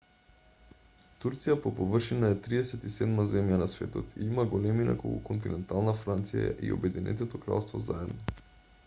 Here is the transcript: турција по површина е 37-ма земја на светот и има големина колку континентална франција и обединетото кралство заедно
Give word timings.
турција 1.25 1.57
по 1.65 1.71
површина 1.79 2.31
е 2.31 2.37
37-ма 2.47 3.25
земја 3.33 3.59
на 3.63 3.67
светот 3.73 4.17
и 4.21 4.25
има 4.29 4.47
големина 4.55 4.97
колку 5.05 5.21
континентална 5.29 5.95
франција 6.07 6.57
и 6.69 6.73
обединетото 6.79 7.45
кралство 7.45 7.85
заедно 7.93 8.43